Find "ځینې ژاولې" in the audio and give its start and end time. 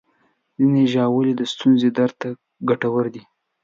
0.57-1.33